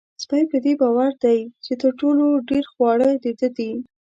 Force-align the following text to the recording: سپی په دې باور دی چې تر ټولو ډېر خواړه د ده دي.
سپی 0.23 0.43
په 0.51 0.57
دې 0.65 0.73
باور 0.81 1.11
دی 1.23 1.39
چې 1.65 1.73
تر 1.81 1.91
ټولو 1.99 2.25
ډېر 2.49 2.63
خواړه 2.73 3.09
د 3.23 3.25
ده 3.39 3.47
دي. 3.57 3.71